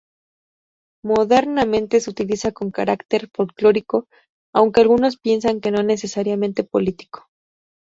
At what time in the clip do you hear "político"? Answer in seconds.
6.63-7.27